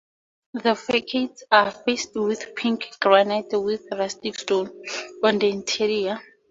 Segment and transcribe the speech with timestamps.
[0.55, 4.71] The facades are faced with pink granite with rustic stone
[5.23, 6.19] on the interior.